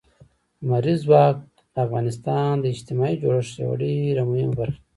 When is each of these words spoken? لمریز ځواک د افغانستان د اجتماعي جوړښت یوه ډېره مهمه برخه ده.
لمریز 0.63 0.99
ځواک 1.07 1.35
د 1.73 1.75
افغانستان 1.85 2.53
د 2.59 2.65
اجتماعي 2.73 3.15
جوړښت 3.23 3.53
یوه 3.63 3.75
ډېره 3.83 4.21
مهمه 4.29 4.53
برخه 4.59 4.77
ده. 4.79 4.83